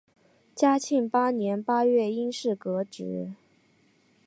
[0.55, 3.35] 嘉庆八年八月因事革职。